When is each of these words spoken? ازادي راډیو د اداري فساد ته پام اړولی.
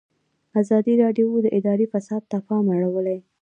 ازادي 0.61 0.93
راډیو 1.03 1.27
د 1.41 1.47
اداري 1.57 1.85
فساد 1.93 2.23
ته 2.31 2.37
پام 2.47 2.65
اړولی. 2.75 3.17